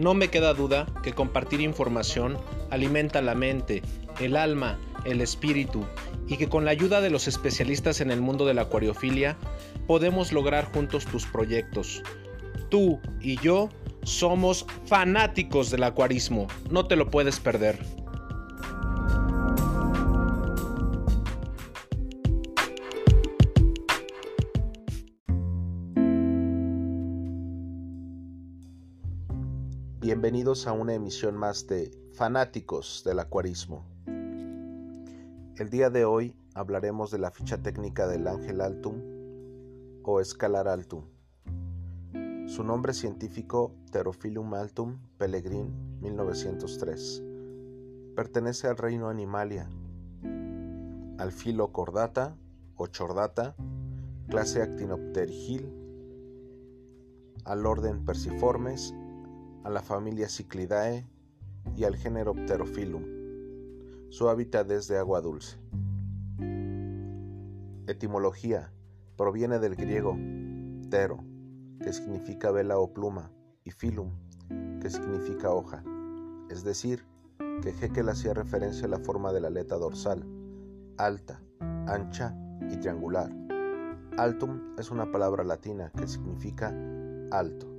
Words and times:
No 0.00 0.14
me 0.14 0.28
queda 0.28 0.54
duda 0.54 0.86
que 1.02 1.12
compartir 1.12 1.60
información 1.60 2.38
alimenta 2.70 3.20
la 3.20 3.34
mente, 3.34 3.82
el 4.18 4.34
alma, 4.34 4.78
el 5.04 5.20
espíritu 5.20 5.84
y 6.26 6.38
que 6.38 6.48
con 6.48 6.64
la 6.64 6.70
ayuda 6.70 7.02
de 7.02 7.10
los 7.10 7.28
especialistas 7.28 8.00
en 8.00 8.10
el 8.10 8.22
mundo 8.22 8.46
de 8.46 8.54
la 8.54 8.62
acuariofilia 8.62 9.36
podemos 9.86 10.32
lograr 10.32 10.72
juntos 10.72 11.04
tus 11.04 11.26
proyectos. 11.26 12.02
Tú 12.70 12.98
y 13.20 13.38
yo 13.42 13.68
somos 14.02 14.64
fanáticos 14.86 15.70
del 15.70 15.84
acuarismo, 15.84 16.48
no 16.70 16.86
te 16.86 16.96
lo 16.96 17.10
puedes 17.10 17.38
perder. 17.38 17.78
Bienvenidos 30.00 30.66
a 30.66 30.72
una 30.72 30.94
emisión 30.94 31.36
más 31.36 31.66
de 31.66 31.90
Fanáticos 32.14 33.02
del 33.04 33.18
Acuarismo. 33.18 33.84
El 34.06 35.68
día 35.68 35.90
de 35.90 36.06
hoy 36.06 36.34
hablaremos 36.54 37.10
de 37.10 37.18
la 37.18 37.30
ficha 37.30 37.58
técnica 37.58 38.08
del 38.08 38.26
Ángel 38.26 38.62
Altum 38.62 38.94
o 40.02 40.22
Escalar 40.22 40.68
Altum. 40.68 41.04
Su 42.46 42.64
nombre 42.64 42.94
científico 42.94 43.74
Pterophyllum 43.90 44.54
altum 44.54 44.96
Pellegrin 45.18 46.00
1903. 46.00 47.22
Pertenece 48.16 48.68
al 48.68 48.78
reino 48.78 49.10
Animalia, 49.10 49.68
al 51.18 51.30
filo 51.30 51.72
Cordata 51.72 52.38
o 52.74 52.86
Chordata, 52.86 53.54
clase 54.30 54.62
Actinopterygil, 54.62 55.70
al 57.44 57.66
orden 57.66 58.02
Persiformes, 58.06 58.94
a 59.64 59.70
la 59.70 59.82
familia 59.82 60.28
Cyclidae 60.28 61.06
y 61.76 61.84
al 61.84 61.96
género 61.96 62.34
Pterophyllum. 62.34 63.04
Su 64.08 64.28
hábitat 64.28 64.70
es 64.70 64.88
de 64.88 64.98
agua 64.98 65.20
dulce. 65.20 65.58
Etimología 67.86 68.72
proviene 69.16 69.58
del 69.58 69.76
griego 69.76 70.16
tero 70.90 71.24
que 71.80 71.92
significa 71.92 72.50
vela 72.50 72.78
o 72.78 72.92
pluma, 72.92 73.30
y 73.64 73.70
filum, 73.70 74.10
que 74.80 74.90
significa 74.90 75.50
hoja, 75.50 75.82
es 76.50 76.64
decir, 76.64 77.04
que 77.62 77.70
Haeckel 77.70 78.08
hacía 78.08 78.34
referencia 78.34 78.86
a 78.86 78.90
la 78.90 78.98
forma 78.98 79.32
de 79.32 79.40
la 79.40 79.48
aleta 79.48 79.76
dorsal, 79.76 80.24
alta, 80.98 81.40
ancha 81.86 82.34
y 82.70 82.76
triangular. 82.76 83.30
Altum 84.18 84.74
es 84.78 84.90
una 84.90 85.10
palabra 85.10 85.44
latina 85.44 85.90
que 85.96 86.06
significa 86.06 86.74
alto. 87.30 87.69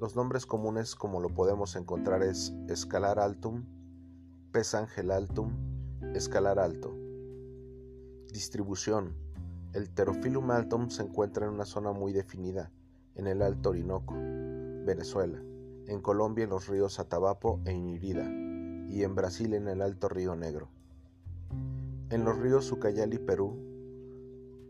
Los 0.00 0.14
nombres 0.14 0.46
comunes 0.46 0.94
como 0.94 1.20
lo 1.20 1.28
podemos 1.34 1.74
encontrar 1.74 2.22
es 2.22 2.54
escalar 2.68 3.18
altum, 3.18 3.64
pez 4.52 4.74
ángel 4.74 5.10
altum, 5.10 5.50
escalar 6.14 6.60
alto. 6.60 6.96
Distribución. 8.32 9.16
El 9.72 9.90
Pterophyllum 9.90 10.52
altum 10.52 10.90
se 10.90 11.02
encuentra 11.02 11.46
en 11.46 11.52
una 11.52 11.64
zona 11.64 11.90
muy 11.90 12.12
definida, 12.12 12.70
en 13.16 13.26
el 13.26 13.42
Alto 13.42 13.70
Orinoco, 13.70 14.14
Venezuela, 14.14 15.42
en 15.88 16.00
Colombia 16.00 16.44
en 16.44 16.50
los 16.50 16.68
ríos 16.68 17.00
Atabapo 17.00 17.60
e 17.64 17.72
Inirida, 17.72 18.24
y 18.88 19.02
en 19.02 19.16
Brasil 19.16 19.52
en 19.52 19.66
el 19.66 19.82
Alto 19.82 20.08
Río 20.08 20.36
Negro. 20.36 20.68
En 22.10 22.24
los 22.24 22.38
ríos 22.38 22.70
Ucayali, 22.70 23.18
Perú, 23.18 23.58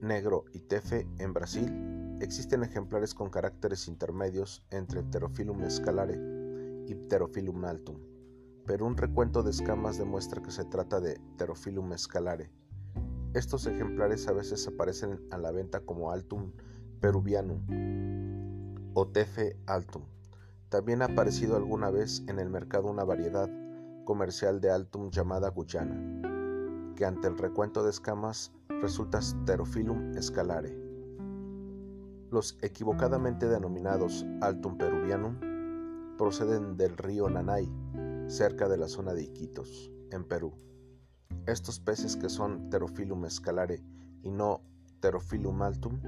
Negro 0.00 0.46
y 0.54 0.60
Tefe 0.60 1.06
en 1.18 1.34
Brasil 1.34 1.97
existen 2.20 2.62
ejemplares 2.62 3.14
con 3.14 3.30
caracteres 3.30 3.88
intermedios 3.88 4.64
entre 4.70 5.02
Pterophyllum 5.02 5.62
escalare 5.62 6.18
y 6.86 6.94
Pterophyllum 6.94 7.64
altum, 7.64 7.98
pero 8.66 8.86
un 8.86 8.96
recuento 8.96 9.42
de 9.42 9.50
escamas 9.50 9.98
demuestra 9.98 10.42
que 10.42 10.50
se 10.50 10.64
trata 10.64 11.00
de 11.00 11.20
Pterophyllum 11.36 11.92
escalare. 11.92 12.50
Estos 13.34 13.66
ejemplares 13.66 14.26
a 14.26 14.32
veces 14.32 14.66
aparecen 14.66 15.20
a 15.30 15.38
la 15.38 15.52
venta 15.52 15.80
como 15.80 16.10
Altum 16.10 16.52
peruvianum 17.00 17.60
o 18.94 19.06
Tefe 19.06 19.56
altum. 19.66 20.02
También 20.70 21.02
ha 21.02 21.06
aparecido 21.06 21.56
alguna 21.56 21.90
vez 21.90 22.22
en 22.26 22.38
el 22.38 22.50
mercado 22.50 22.88
una 22.88 23.04
variedad 23.04 23.48
comercial 24.04 24.60
de 24.60 24.70
altum 24.70 25.10
llamada 25.10 25.50
Guyana, 25.50 25.94
que 26.96 27.04
ante 27.04 27.28
el 27.28 27.38
recuento 27.38 27.84
de 27.84 27.90
escamas 27.90 28.52
resulta 28.82 29.20
Pterophyllum 29.44 30.16
escalare. 30.16 30.87
Los 32.30 32.58
equivocadamente 32.60 33.48
denominados 33.48 34.26
Altum 34.42 34.76
peruvianum 34.76 35.36
proceden 36.18 36.76
del 36.76 36.98
río 36.98 37.30
Nanay, 37.30 37.66
cerca 38.26 38.68
de 38.68 38.76
la 38.76 38.86
zona 38.86 39.14
de 39.14 39.22
Iquitos, 39.22 39.90
en 40.10 40.24
Perú. 40.24 40.52
Estos 41.46 41.80
peces 41.80 42.16
que 42.16 42.28
son 42.28 42.68
Pterophyllum 42.68 43.24
escalare 43.24 43.82
y 44.22 44.30
no 44.30 44.60
Pterophyllum 45.00 45.62
altum 45.62 46.00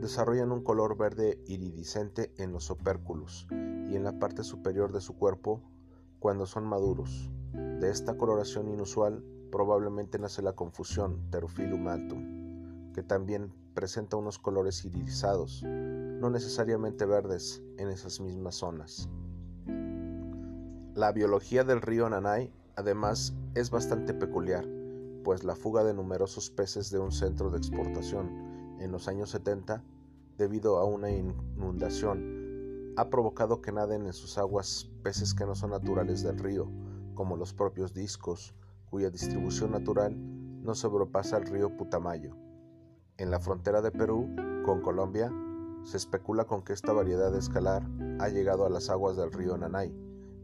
desarrollan 0.00 0.50
un 0.50 0.64
color 0.64 0.96
verde 0.98 1.38
iridiscente 1.46 2.32
en 2.38 2.52
los 2.52 2.72
opérculos 2.72 3.46
y 3.50 3.94
en 3.94 4.02
la 4.02 4.18
parte 4.18 4.42
superior 4.42 4.90
de 4.90 5.00
su 5.00 5.14
cuerpo 5.16 5.62
cuando 6.18 6.46
son 6.46 6.66
maduros. 6.66 7.30
De 7.52 7.90
esta 7.90 8.16
coloración 8.16 8.68
inusual 8.68 9.22
probablemente 9.52 10.18
nace 10.18 10.42
la 10.42 10.54
confusión 10.54 11.30
Pterophyllum 11.30 11.86
altum, 11.86 12.92
que 12.92 13.04
también 13.04 13.52
presenta 13.80 14.18
unos 14.18 14.38
colores 14.38 14.84
irisados, 14.84 15.62
no 15.62 16.28
necesariamente 16.28 17.06
verdes, 17.06 17.62
en 17.78 17.88
esas 17.88 18.20
mismas 18.20 18.56
zonas. 18.56 19.08
La 20.94 21.12
biología 21.12 21.64
del 21.64 21.80
río 21.80 22.06
Nanay, 22.10 22.52
además, 22.76 23.32
es 23.54 23.70
bastante 23.70 24.12
peculiar, 24.12 24.66
pues 25.24 25.44
la 25.44 25.56
fuga 25.56 25.82
de 25.82 25.94
numerosos 25.94 26.50
peces 26.50 26.90
de 26.90 26.98
un 26.98 27.10
centro 27.10 27.48
de 27.48 27.56
exportación 27.56 28.76
en 28.80 28.92
los 28.92 29.08
años 29.08 29.30
70 29.30 29.82
debido 30.36 30.76
a 30.76 30.84
una 30.84 31.10
inundación 31.10 32.92
ha 32.98 33.08
provocado 33.08 33.62
que 33.62 33.72
naden 33.72 34.04
en 34.04 34.12
sus 34.12 34.36
aguas 34.36 34.90
peces 35.02 35.32
que 35.32 35.46
no 35.46 35.54
son 35.54 35.70
naturales 35.70 36.22
del 36.22 36.38
río, 36.38 36.70
como 37.14 37.38
los 37.38 37.54
propios 37.54 37.94
discos, 37.94 38.54
cuya 38.90 39.08
distribución 39.08 39.70
natural 39.70 40.14
no 40.62 40.74
sobrepasa 40.74 41.38
el 41.38 41.46
río 41.46 41.74
Putamayo. 41.78 42.49
En 43.20 43.30
la 43.30 43.38
frontera 43.38 43.82
de 43.82 43.90
Perú 43.90 44.34
con 44.64 44.80
Colombia, 44.80 45.30
se 45.84 45.98
especula 45.98 46.46
con 46.46 46.62
que 46.62 46.72
esta 46.72 46.94
variedad 46.94 47.30
de 47.30 47.38
escalar 47.38 47.86
ha 48.18 48.30
llegado 48.30 48.64
a 48.64 48.70
las 48.70 48.88
aguas 48.88 49.14
del 49.18 49.30
río 49.30 49.58
Nanay, 49.58 49.94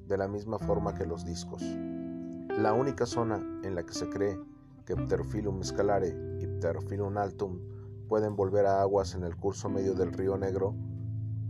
de 0.06 0.18
la 0.18 0.28
misma 0.28 0.58
forma 0.58 0.92
que 0.92 1.06
los 1.06 1.24
discos. 1.24 1.62
La 1.62 2.74
única 2.74 3.06
zona 3.06 3.42
en 3.62 3.76
la 3.76 3.82
que 3.82 3.94
se 3.94 4.10
cree 4.10 4.38
que 4.84 4.94
Pterophyllum 4.94 5.62
escalare 5.62 6.14
y 6.38 6.46
Pterophyllum 6.46 7.16
altum 7.16 7.60
pueden 8.08 8.36
volver 8.36 8.66
a 8.66 8.82
aguas 8.82 9.14
en 9.14 9.24
el 9.24 9.36
curso 9.36 9.70
medio 9.70 9.94
del 9.94 10.12
río 10.12 10.36
Negro, 10.36 10.74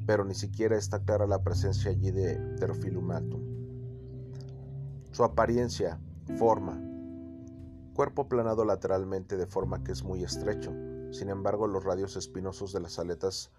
pero 0.07 0.25
ni 0.25 0.35
siquiera 0.35 0.77
está 0.77 1.01
clara 1.01 1.27
la 1.27 1.43
presencia 1.43 1.91
allí 1.91 2.13
de 2.13 2.37
Pterophyllum 2.55 3.11
altum. 3.11 3.43
Su 5.11 5.25
apariencia, 5.25 5.99
forma, 6.39 6.81
cuerpo 7.95 8.29
planado 8.29 8.65
lateralmente 8.65 9.37
de 9.37 9.47
forma 9.47 9.83
que 9.83 9.91
es 9.91 10.05
muy 10.05 10.23
estrecho, 10.23 10.73
sin 11.17 11.31
embargo 11.31 11.67
los 11.67 11.85
radios 11.85 12.17
espinosos 12.17 12.73
de 12.73 12.81
las 12.81 12.99
aletas 12.99 13.51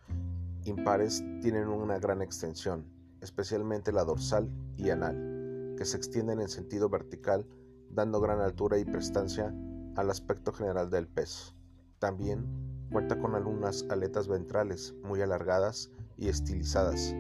impares 0.64 1.24
tienen 1.42 1.68
una 1.68 2.00
gran 2.00 2.22
extensión, 2.22 2.86
especialmente 3.22 3.92
la 3.92 4.04
dorsal 4.04 4.50
y 4.78 4.90
anal, 4.90 5.76
que 5.78 5.86
se 5.86 5.98
extienden 5.98 6.40
en 6.40 6.50
sentido 6.50 6.90
vertical, 6.90 7.46
dando 7.90 8.20
gran 8.20 8.42
altura 8.42 8.78
y 8.78 8.86
prestancia 8.86 9.54
al 9.96 10.10
aspecto 10.10 10.52
general 10.52 10.90
del 10.90 11.08
pez. 11.08 11.54
También 12.00 12.68
Cuenta 12.92 13.20
con 13.20 13.36
algunas 13.36 13.86
aletas 13.90 14.30
ventrales 14.30 14.96
muy 15.04 15.22
alargadas 15.22 15.92
y 16.18 16.30
estilizadas. 16.30 17.14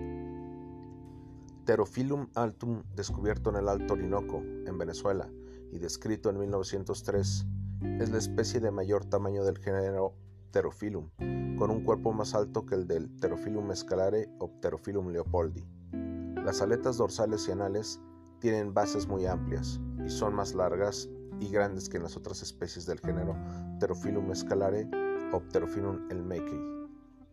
Pterophyllum 1.66 2.30
altum, 2.36 2.83
descubierto 2.95 3.50
en 3.50 3.57
el 3.57 3.68
Alto 3.68 3.95
Orinoco, 3.95 4.38
en 4.38 4.78
Venezuela, 4.78 5.30
y 5.74 5.80
descrito 5.80 6.30
en 6.30 6.40
1903, 6.40 7.45
es 8.00 8.10
la 8.10 8.18
especie 8.18 8.62
de 8.62 8.72
mayor 8.72 9.04
tamaño 9.04 9.44
del 9.44 9.57
género 9.57 10.16
Pterophyllum, 10.51 11.09
con 11.57 11.71
un 11.71 11.83
cuerpo 11.83 12.13
más 12.13 12.33
alto 12.33 12.65
que 12.65 12.75
el 12.75 12.88
del 12.88 13.09
Pterophyllum 13.09 13.71
escalare 13.71 14.29
o 14.39 14.49
Pterophyllum 14.49 15.09
leopoldi. 15.09 15.63
Las 16.44 16.61
aletas 16.61 16.97
dorsales 16.97 17.47
y 17.47 17.51
anales 17.51 17.99
tienen 18.39 18.73
bases 18.73 19.07
muy 19.07 19.25
amplias 19.25 19.79
y 20.05 20.09
son 20.09 20.33
más 20.33 20.53
largas 20.53 21.09
y 21.39 21.49
grandes 21.49 21.89
que 21.89 21.97
en 21.97 22.03
las 22.03 22.17
otras 22.17 22.41
especies 22.41 22.85
del 22.85 22.99
género 22.99 23.35
Pterophyllum 23.79 24.31
escalare 24.31 24.89
Opterophyllum 25.33 26.09
elmekei. 26.09 26.59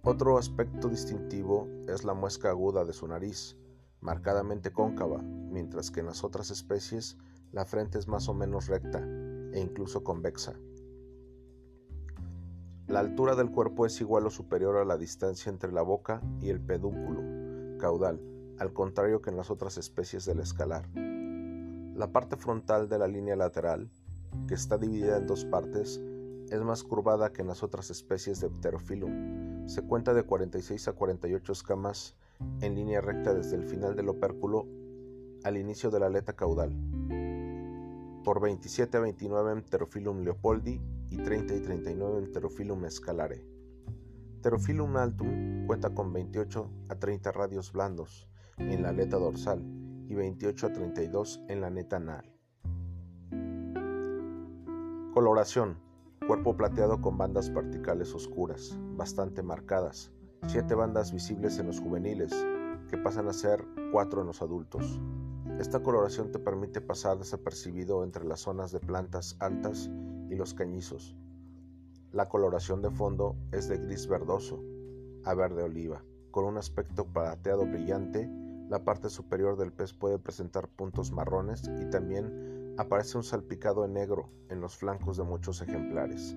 Otro 0.02 0.36
aspecto 0.36 0.88
distintivo 0.88 1.68
es 1.88 2.04
la 2.04 2.12
muesca 2.12 2.50
aguda 2.50 2.84
de 2.84 2.92
su 2.92 3.06
nariz, 3.06 3.56
marcadamente 4.00 4.72
cóncava, 4.72 5.22
mientras 5.22 5.90
que 5.90 6.00
en 6.00 6.06
las 6.06 6.24
otras 6.24 6.50
especies 6.50 7.16
la 7.52 7.64
frente 7.64 7.98
es 7.98 8.08
más 8.08 8.28
o 8.28 8.34
menos 8.34 8.66
recta 8.66 8.98
e 9.52 9.60
incluso 9.60 10.02
convexa. 10.02 10.54
La 12.86 13.00
altura 13.00 13.34
del 13.34 13.50
cuerpo 13.50 13.86
es 13.86 13.98
igual 14.02 14.26
o 14.26 14.30
superior 14.30 14.76
a 14.76 14.84
la 14.84 14.98
distancia 14.98 15.48
entre 15.48 15.72
la 15.72 15.80
boca 15.80 16.20
y 16.40 16.50
el 16.50 16.60
pedúnculo 16.60 17.22
caudal, 17.78 18.20
al 18.58 18.74
contrario 18.74 19.22
que 19.22 19.30
en 19.30 19.38
las 19.38 19.50
otras 19.50 19.78
especies 19.78 20.26
del 20.26 20.40
escalar. 20.40 20.86
La 20.94 22.12
parte 22.12 22.36
frontal 22.36 22.90
de 22.90 22.98
la 22.98 23.08
línea 23.08 23.36
lateral, 23.36 23.88
que 24.46 24.52
está 24.52 24.76
dividida 24.76 25.16
en 25.16 25.26
dos 25.26 25.46
partes, 25.46 25.98
es 26.50 26.60
más 26.60 26.84
curvada 26.84 27.32
que 27.32 27.40
en 27.40 27.48
las 27.48 27.62
otras 27.62 27.88
especies 27.88 28.40
de 28.40 28.50
Pterophyllum. 28.50 29.66
Se 29.66 29.80
cuenta 29.80 30.12
de 30.12 30.24
46 30.24 30.88
a 30.88 30.92
48 30.92 31.52
escamas 31.52 32.16
en 32.60 32.74
línea 32.74 33.00
recta 33.00 33.32
desde 33.32 33.56
el 33.56 33.64
final 33.64 33.96
del 33.96 34.10
opérculo 34.10 34.68
al 35.42 35.56
inicio 35.56 35.90
de 35.90 36.00
la 36.00 36.06
aleta 36.06 36.34
caudal, 36.34 36.76
por 38.24 38.42
27 38.42 38.98
a 38.98 39.00
29 39.00 39.52
en 39.52 39.62
Pterophyllum 39.62 40.22
leopoldi 40.22 40.82
y 41.14 41.16
30 41.16 41.54
y 41.54 41.60
39 41.60 42.18
en 42.18 42.32
Pterophyllum 42.32 42.90
scalare. 42.90 43.46
Pterophyllum 44.42 44.96
altum 44.96 45.66
cuenta 45.66 45.94
con 45.94 46.12
28 46.12 46.70
a 46.88 46.94
30 46.96 47.32
radios 47.32 47.72
blandos 47.72 48.28
en 48.58 48.82
la 48.82 48.88
aleta 48.88 49.16
dorsal 49.16 49.62
y 50.08 50.14
28 50.14 50.66
a 50.66 50.72
32 50.72 51.40
en 51.48 51.60
la 51.60 51.70
neta 51.70 51.96
anal. 51.96 52.30
Coloración 55.14 55.78
Cuerpo 56.26 56.56
plateado 56.56 57.02
con 57.02 57.18
bandas 57.18 57.50
particales 57.50 58.14
oscuras, 58.14 58.74
bastante 58.96 59.42
marcadas, 59.42 60.10
siete 60.46 60.74
bandas 60.74 61.12
visibles 61.12 61.58
en 61.58 61.66
los 61.66 61.80
juveniles, 61.80 62.32
que 62.88 62.96
pasan 62.96 63.28
a 63.28 63.34
ser 63.34 63.62
cuatro 63.92 64.22
en 64.22 64.28
los 64.28 64.40
adultos. 64.40 64.98
Esta 65.60 65.82
coloración 65.82 66.32
te 66.32 66.38
permite 66.38 66.80
pasar 66.80 67.18
desapercibido 67.18 68.02
entre 68.04 68.24
las 68.24 68.40
zonas 68.40 68.72
de 68.72 68.80
plantas 68.80 69.36
altas 69.38 69.90
y 70.30 70.34
los 70.34 70.54
cañizos. 70.54 71.16
La 72.12 72.28
coloración 72.28 72.80
de 72.80 72.90
fondo 72.90 73.36
es 73.50 73.68
de 73.68 73.78
gris 73.78 74.06
verdoso 74.06 74.62
a 75.24 75.34
verde 75.34 75.62
oliva, 75.62 76.04
con 76.30 76.44
un 76.44 76.58
aspecto 76.58 77.06
plateado 77.06 77.66
brillante. 77.66 78.30
La 78.68 78.84
parte 78.84 79.10
superior 79.10 79.56
del 79.56 79.72
pez 79.72 79.92
puede 79.92 80.18
presentar 80.18 80.68
puntos 80.68 81.12
marrones 81.12 81.68
y 81.80 81.90
también 81.90 82.74
aparece 82.78 83.16
un 83.16 83.24
salpicado 83.24 83.84
en 83.84 83.94
negro 83.94 84.30
en 84.48 84.60
los 84.60 84.76
flancos 84.76 85.16
de 85.16 85.24
muchos 85.24 85.60
ejemplares. 85.62 86.36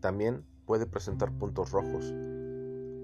También 0.00 0.44
puede 0.66 0.86
presentar 0.86 1.32
puntos 1.32 1.70
rojos. 1.72 2.12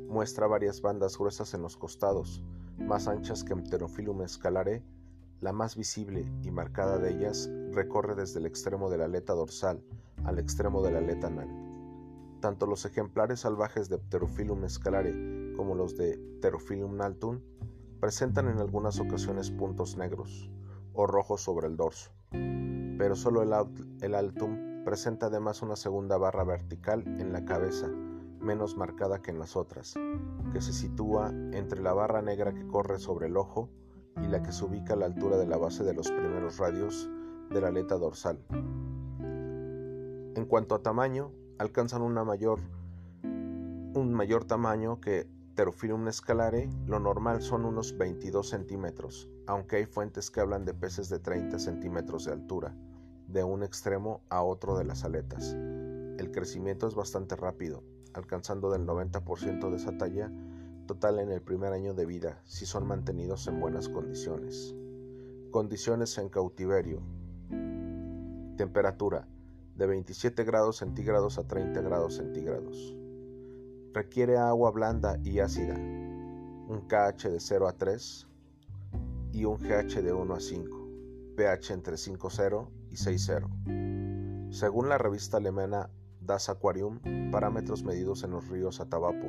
Muestra 0.09 0.47
varias 0.47 0.81
bandas 0.81 1.19
gruesas 1.19 1.53
en 1.55 1.63
los 1.63 1.77
costados, 1.77 2.43
más 2.79 3.09
anchas 3.09 3.43
que 3.43 3.57
Pterophyllum 3.57 4.27
scalare. 4.29 4.83
La 5.41 5.53
más 5.53 5.77
visible 5.77 6.31
y 6.43 6.51
marcada 6.51 6.99
de 6.99 7.11
ellas 7.11 7.51
recorre 7.73 8.15
desde 8.15 8.41
el 8.41 8.47
extremo 8.47 8.91
de 8.91 8.99
la 8.99 9.05
aleta 9.05 9.35
dorsal 9.35 9.83
al 10.25 10.39
extremo 10.39 10.83
de 10.83 10.91
la 10.91 10.99
aleta 10.99 11.29
anal. 11.29 11.49
Tanto 12.41 12.67
los 12.67 12.85
ejemplares 12.85 13.41
salvajes 13.41 13.89
de 13.89 13.99
Pterophyllum 13.99 14.69
scalare 14.69 15.53
como 15.57 15.75
los 15.75 15.97
de 15.97 16.19
Pterophyllum 16.41 16.97
naltum 16.97 17.41
presentan 18.01 18.49
en 18.49 18.59
algunas 18.59 19.01
ocasiones 19.01 19.51
puntos 19.51 19.97
negros 19.97 20.51
o 20.93 21.07
rojo 21.07 21.39
sobre 21.39 21.67
el 21.67 21.77
dorso, 21.77 22.11
pero 22.31 23.17
solo 23.17 23.43
el, 23.43 23.53
el 24.03 24.15
altum 24.15 24.85
presenta 24.85 25.27
además 25.27 25.63
una 25.63 25.77
segunda 25.77 26.17
barra 26.17 26.45
vertical 26.45 27.03
en 27.07 27.33
la 27.33 27.45
cabeza, 27.45 27.89
menos 28.41 28.77
marcada 28.77 29.23
que 29.23 29.31
en 29.31 29.39
las 29.39 29.57
otras, 29.57 29.95
que 30.53 30.61
se 30.61 30.73
sitúa 30.73 31.31
entre 31.53 31.81
la 31.81 31.93
barra 31.93 32.23
negra 32.23 32.55
que 32.55 32.67
corre 32.67 32.99
sobre 32.99 33.27
el 33.27 33.37
ojo 33.37 33.71
y 34.23 34.27
la 34.27 34.43
que 34.43 34.53
se 34.53 34.65
ubica 34.65 34.95
a 34.95 34.97
la 34.97 35.07
altura 35.07 35.37
de 35.37 35.47
la 35.47 35.57
base 35.57 35.85
de 35.85 35.95
los 35.95 36.11
primeros 36.11 36.59
radios 36.59 37.11
de 37.51 37.61
la 37.61 37.69
aleta 37.69 37.97
dorsal. 37.97 38.39
En 40.35 40.45
cuanto 40.47 40.75
a 40.75 40.83
tamaño, 40.83 41.33
alcanzan 41.59 42.03
una 42.03 42.25
mayor, 42.25 42.61
un 43.23 44.13
mayor 44.13 44.45
tamaño 44.45 45.01
que 45.01 45.27
Pterophyllum 45.57 46.13
scalare, 46.13 46.69
lo 46.87 47.01
normal 47.01 47.41
son 47.41 47.65
unos 47.65 47.97
22 47.97 48.47
centímetros, 48.47 49.31
aunque 49.47 49.77
hay 49.77 49.87
fuentes 49.87 50.31
que 50.31 50.41
hablan 50.41 50.67
de 50.67 50.75
peces 50.75 51.09
de 51.09 51.19
30 51.19 51.59
centímetros 51.59 52.27
de 52.27 52.33
altura, 52.33 52.75
de 53.27 53.43
un 53.43 53.63
extremo 53.63 54.21
a 54.29 54.43
otro 54.43 54.77
de 54.77 54.85
las 54.85 55.05
aletas. 55.05 55.55
El 55.55 56.31
crecimiento 56.31 56.87
es 56.87 56.95
bastante 56.95 57.37
rápido, 57.37 57.83
alcanzando 58.13 58.71
del 58.71 58.87
90% 58.87 59.71
de 59.71 59.77
esa 59.77 59.97
talla 59.97 60.31
total 60.87 61.19
en 61.19 61.31
el 61.31 61.43
primer 61.43 61.73
año 61.73 61.95
de 61.95 62.07
vida 62.07 62.41
si 62.45 62.65
son 62.65 62.87
mantenidos 62.87 63.47
en 63.49 63.59
buenas 63.59 63.89
condiciones. 63.89 64.75
Condiciones 65.51 66.17
en 66.19 66.29
cautiverio. 66.29 67.01
Temperatura 68.57 69.29
de 69.75 69.87
27 69.87 70.45
grados 70.45 70.79
centígrados 70.79 71.39
a 71.39 71.47
30 71.47 71.81
grados 71.83 72.17
centígrados. 72.17 72.97
Requiere 73.93 74.39
agua 74.39 74.71
blanda 74.71 75.19
y 75.23 75.41
ácida, 75.41 75.75
un 75.75 76.87
KH 76.89 77.31
de 77.31 77.41
0 77.41 77.69
a 77.69 77.73
3 77.73 78.27
y 79.33 79.45
un 79.45 79.59
GH 79.59 80.03
de 80.03 80.13
1 80.13 80.35
a 80.35 80.41
5, 80.41 80.89
pH 81.37 81.75
entre 81.75 81.95
5.0 81.97 82.71
y 82.91 82.95
6.0. 82.95 84.53
Según 84.53 84.89
la 84.89 84.97
revista 84.99 85.37
alemana 85.37 85.91
Das 86.21 86.49
Aquarium, 86.49 87.01
parámetros 87.31 87.85
medidos 87.85 88.25
en 88.25 88.31
los 88.31 88.49
ríos 88.49 88.81
Atabapo 88.81 89.27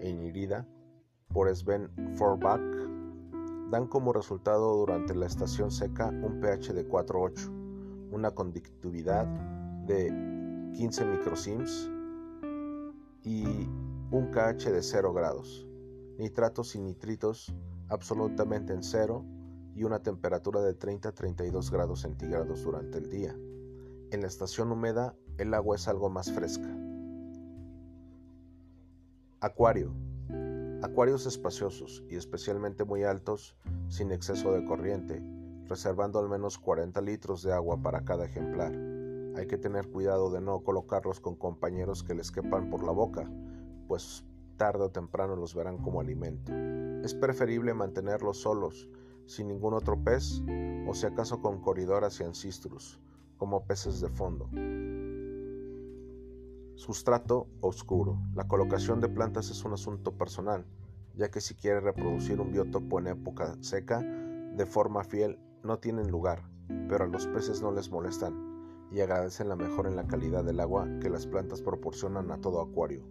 e 0.00 0.10
Inirida 0.10 0.66
por 1.32 1.48
Sven 1.54 1.90
Forbach 2.16 2.60
dan 3.70 3.86
como 3.88 4.12
resultado 4.12 4.76
durante 4.76 5.14
la 5.14 5.26
estación 5.26 5.70
seca 5.70 6.08
un 6.08 6.40
pH 6.40 6.72
de 6.72 6.88
4.8, 6.88 7.55
una 8.10 8.30
conductividad 8.32 9.26
de 9.86 10.08
15 10.74 11.04
microsims 11.04 11.90
y 13.22 13.44
un 14.10 14.30
KH 14.30 14.70
de 14.70 14.82
0 14.82 15.12
grados, 15.12 15.66
nitratos 16.18 16.74
y 16.74 16.80
nitritos 16.80 17.54
absolutamente 17.88 18.72
en 18.72 18.82
cero 18.82 19.24
y 19.74 19.84
una 19.84 20.02
temperatura 20.02 20.60
de 20.60 20.74
30 20.74 21.10
a 21.10 21.12
32 21.12 21.70
grados 21.70 22.00
centígrados 22.00 22.62
durante 22.62 22.98
el 22.98 23.10
día. 23.10 23.36
En 24.10 24.20
la 24.22 24.26
estación 24.26 24.72
húmeda 24.72 25.14
el 25.38 25.52
agua 25.54 25.76
es 25.76 25.86
algo 25.88 26.08
más 26.08 26.32
fresca. 26.32 26.68
Acuario. 29.40 29.92
Acuarios 30.82 31.26
espaciosos 31.26 32.04
y 32.08 32.16
especialmente 32.16 32.84
muy 32.84 33.04
altos, 33.04 33.56
sin 33.88 34.12
exceso 34.12 34.52
de 34.52 34.64
corriente, 34.64 35.22
reservando 35.68 36.18
al 36.18 36.28
menos 36.28 36.58
40 36.58 37.00
litros 37.00 37.42
de 37.42 37.52
agua 37.52 37.82
para 37.82 38.04
cada 38.04 38.24
ejemplar. 38.24 38.72
Hay 39.36 39.46
que 39.46 39.58
tener 39.58 39.88
cuidado 39.88 40.30
de 40.30 40.40
no 40.40 40.60
colocarlos 40.60 41.20
con 41.20 41.36
compañeros 41.36 42.02
que 42.02 42.14
les 42.14 42.30
quepan 42.30 42.70
por 42.70 42.82
la 42.84 42.92
boca, 42.92 43.30
pues 43.86 44.24
tarde 44.56 44.84
o 44.84 44.90
temprano 44.90 45.36
los 45.36 45.54
verán 45.54 45.78
como 45.78 46.00
alimento. 46.00 46.52
Es 47.04 47.14
preferible 47.14 47.74
mantenerlos 47.74 48.38
solos, 48.38 48.88
sin 49.26 49.48
ningún 49.48 49.74
otro 49.74 50.02
pez, 50.02 50.42
o 50.86 50.94
si 50.94 51.06
acaso 51.06 51.40
con 51.40 51.60
coridoras 51.60 52.20
y 52.20 52.24
ancistrus, 52.24 53.00
como 53.36 53.66
peces 53.66 54.00
de 54.00 54.08
fondo. 54.08 54.48
Sustrato 56.76 57.48
oscuro. 57.60 58.18
La 58.34 58.46
colocación 58.46 59.00
de 59.00 59.08
plantas 59.08 59.50
es 59.50 59.64
un 59.64 59.72
asunto 59.72 60.12
personal, 60.12 60.64
ya 61.14 61.30
que 61.30 61.40
si 61.40 61.54
quiere 61.54 61.80
reproducir 61.80 62.40
un 62.40 62.52
biotopo 62.52 62.98
en 63.00 63.08
época 63.08 63.56
seca, 63.60 64.00
de 64.00 64.66
forma 64.66 65.04
fiel, 65.04 65.38
no 65.66 65.78
tienen 65.78 66.10
lugar, 66.10 66.42
pero 66.88 67.04
a 67.04 67.08
los 67.08 67.26
peces 67.26 67.60
no 67.60 67.72
les 67.72 67.90
molestan 67.90 68.34
y 68.90 69.00
agradecen 69.00 69.48
la 69.48 69.56
mejora 69.56 69.90
en 69.90 69.96
la 69.96 70.06
calidad 70.06 70.44
del 70.44 70.60
agua 70.60 70.88
que 71.00 71.10
las 71.10 71.26
plantas 71.26 71.60
proporcionan 71.60 72.30
a 72.30 72.40
todo 72.40 72.60
acuario. 72.60 73.02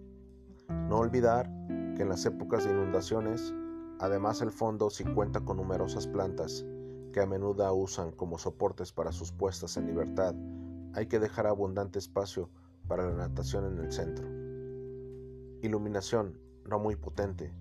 No 0.89 0.97
olvidar 0.97 1.49
que 1.95 2.03
en 2.03 2.09
las 2.09 2.25
épocas 2.25 2.63
de 2.63 2.71
inundaciones, 2.71 3.53
además 3.99 4.41
el 4.41 4.51
fondo 4.51 4.89
sí 4.89 5.03
cuenta 5.03 5.41
con 5.41 5.57
numerosas 5.57 6.07
plantas 6.07 6.65
que 7.11 7.21
a 7.21 7.25
menudo 7.25 7.73
usan 7.73 8.11
como 8.11 8.37
soportes 8.37 8.91
para 8.91 9.11
sus 9.11 9.31
puestas 9.31 9.77
en 9.77 9.87
libertad, 9.87 10.33
hay 10.93 11.07
que 11.07 11.19
dejar 11.19 11.47
abundante 11.47 11.99
espacio 11.99 12.49
para 12.87 13.05
la 13.05 13.15
natación 13.15 13.65
en 13.65 13.83
el 13.83 13.91
centro. 13.91 14.27
Iluminación, 15.61 16.39
no 16.65 16.79
muy 16.79 16.95
potente, 16.95 17.53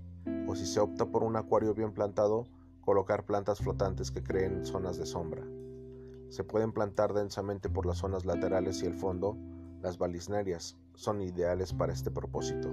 o 0.46 0.54
si 0.54 0.66
se 0.66 0.80
opta 0.80 1.06
por 1.06 1.22
un 1.24 1.36
acuario 1.36 1.74
bien 1.74 1.92
plantado, 1.92 2.46
colocar 2.84 3.24
plantas 3.24 3.60
flotantes 3.60 4.10
que 4.10 4.22
creen 4.22 4.66
zonas 4.66 4.98
de 4.98 5.06
sombra. 5.06 5.42
Se 6.28 6.44
pueden 6.44 6.72
plantar 6.72 7.14
densamente 7.14 7.70
por 7.70 7.86
las 7.86 7.98
zonas 7.98 8.26
laterales 8.26 8.82
y 8.82 8.86
el 8.86 8.94
fondo, 8.94 9.36
las 9.80 9.98
balisnerias 9.98 10.76
son 10.94 11.22
ideales 11.22 11.72
para 11.72 11.92
este 11.92 12.10
propósito, 12.10 12.68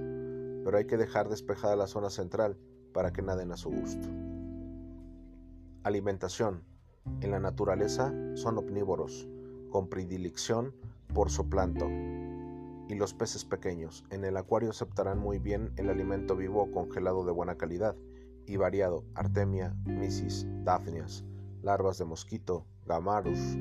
pero 0.64 0.76
hay 0.76 0.86
que 0.86 0.96
dejar 0.96 1.28
despejada 1.28 1.76
la 1.76 1.86
zona 1.86 2.10
central 2.10 2.58
para 2.92 3.12
que 3.12 3.22
naden 3.22 3.52
a 3.52 3.56
su 3.56 3.70
gusto. 3.70 4.08
Alimentación. 5.82 6.62
En 7.20 7.32
la 7.32 7.40
naturaleza 7.40 8.12
son 8.34 8.58
omnívoros, 8.58 9.28
con 9.70 9.88
predilección 9.88 10.74
por 11.12 11.30
zooplancton. 11.30 12.86
Y 12.88 12.94
los 12.94 13.14
peces 13.14 13.44
pequeños. 13.44 14.04
En 14.10 14.24
el 14.24 14.36
acuario 14.36 14.70
aceptarán 14.70 15.18
muy 15.18 15.38
bien 15.38 15.72
el 15.76 15.88
alimento 15.88 16.36
vivo 16.36 16.62
o 16.62 16.70
congelado 16.70 17.24
de 17.24 17.32
buena 17.32 17.56
calidad 17.56 17.96
y 18.52 18.56
variado, 18.58 19.04
artemia, 19.14 19.74
misis, 19.86 20.46
daphnias, 20.62 21.24
larvas 21.62 21.96
de 21.96 22.04
mosquito, 22.04 22.66
gamarus, 22.84 23.56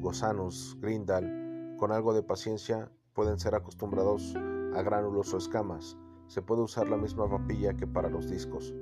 gosanus, 0.00 0.76
grindal, 0.80 1.74
con 1.78 1.90
algo 1.90 2.14
de 2.14 2.22
paciencia 2.22 2.88
pueden 3.12 3.40
ser 3.40 3.56
acostumbrados 3.56 4.36
a 4.36 4.82
gránulos 4.82 5.34
o 5.34 5.38
escamas. 5.38 5.96
Se 6.28 6.42
puede 6.42 6.62
usar 6.62 6.88
la 6.88 6.96
misma 6.96 7.28
papilla 7.28 7.74
que 7.74 7.86
para 7.86 8.08
los 8.08 8.30
discos. 8.30 8.72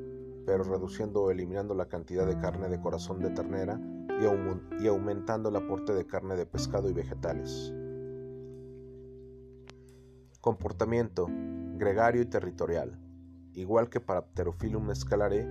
pero 0.46 0.62
reduciendo 0.62 1.22
o 1.22 1.30
eliminando 1.30 1.74
la 1.74 1.88
cantidad 1.88 2.26
de 2.26 2.36
carne 2.36 2.68
de 2.68 2.78
corazón 2.78 3.18
de 3.20 3.30
ternera 3.30 3.80
y, 4.20 4.86
aumentando 4.86 5.48
el 5.48 5.56
aporte 5.56 5.94
de 5.94 6.06
carne 6.06 6.36
de 6.36 6.44
pescado 6.44 6.90
y 6.90 6.92
vegetales. 6.92 7.72
Comportamiento 10.42 11.28
gregario 11.78 12.20
y 12.20 12.26
territorial, 12.26 13.00
igual 13.54 13.88
que 13.88 14.00
para 14.00 14.26
Pterophyllum 14.26 14.90
escalare, 14.90 15.46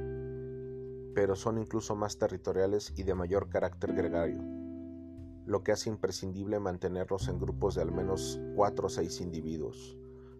pero 1.13 1.35
son 1.35 1.57
incluso 1.57 1.95
más 1.95 2.17
territoriales 2.17 2.93
y 2.95 3.03
de 3.03 3.15
mayor 3.15 3.49
carácter 3.49 3.93
gregario, 3.93 4.41
lo 5.45 5.63
que 5.63 5.71
hace 5.71 5.89
imprescindible 5.89 6.59
mantenerlos 6.59 7.27
en 7.27 7.39
grupos 7.39 7.75
de 7.75 7.81
al 7.81 7.91
menos 7.91 8.39
4 8.55 8.87
o 8.87 8.89
6 8.89 9.21
individuos. 9.21 9.97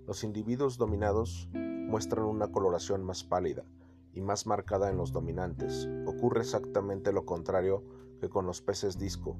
Los 0.08 0.24
individuos 0.24 0.78
dominados 0.78 1.50
muestran 1.54 2.26
una 2.26 2.52
coloración 2.52 3.04
más 3.04 3.24
pálida 3.24 3.64
y 4.14 4.22
más 4.22 4.46
marcada 4.46 4.90
en 4.90 4.98
los 4.98 5.12
dominantes. 5.12 5.88
Ocurre 6.06 6.42
exactamente 6.42 7.12
lo 7.12 7.26
contrario 7.26 7.84
que 8.20 8.30
con 8.30 8.46
los 8.46 8.62
peces 8.62 8.98
disco. 8.98 9.38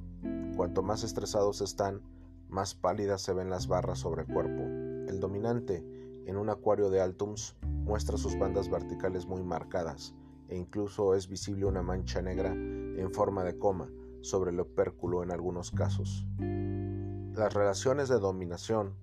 Cuanto 0.56 0.84
más 0.84 1.04
estresados 1.04 1.62
están, 1.62 2.02
más 2.48 2.76
pálidas 2.76 3.22
se 3.22 3.34
ven 3.34 3.50
las 3.50 3.68
barras 3.68 4.00
sobre 4.00 4.24
el 4.24 4.28
cuerpo. 4.28 4.62
El 5.08 5.20
dominante, 5.20 5.84
en 6.26 6.38
un 6.38 6.50
acuario 6.50 6.90
de 6.90 7.02
Altums, 7.02 7.56
muestra 7.84 8.18
sus 8.18 8.38
bandas 8.38 8.70
verticales 8.70 9.26
muy 9.26 9.44
marcadas 9.44 10.14
e 10.48 10.58
incluso 10.58 11.16
es 11.16 11.28
visible 11.28 11.66
una 11.66 11.82
mancha 11.82 12.22
negra 12.22 12.52
en 12.52 13.12
forma 13.14 13.44
de 13.44 13.58
coma 13.58 13.90
sobre 14.22 14.52
el 14.52 14.60
opérculo 14.60 15.24
en 15.24 15.32
algunos 15.32 15.72
casos. 15.72 16.26
Las 16.38 17.54
relaciones 17.54 18.10
de 18.10 18.20
dominación 18.20 18.94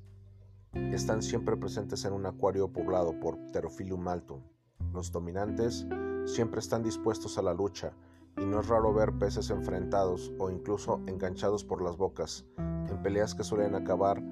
están 0.72 1.22
siempre 1.22 1.56
presentes 1.56 2.04
en 2.04 2.12
un 2.12 2.26
acuario 2.26 2.72
poblado 2.72 3.18
por 3.18 3.36
Pterophyllum 3.46 4.06
altum. 4.08 4.40
Los 4.92 5.10
dominantes 5.10 5.86
siempre 6.26 6.60
están 6.60 6.82
dispuestos 6.82 7.38
a 7.38 7.42
la 7.42 7.54
lucha 7.54 7.92
y 8.36 8.44
no 8.44 8.60
es 8.60 8.68
raro 8.68 8.94
ver 8.94 9.12
peces 9.18 9.50
enfrentados 9.50 10.32
o 10.38 10.50
incluso 10.50 11.00
enganchados 11.06 11.64
por 11.64 11.82
las 11.82 11.96
bocas 11.96 12.44
en 12.56 13.02
peleas 13.02 13.34
que 13.34 13.44
suelen 13.44 13.74
acabar 13.74 14.22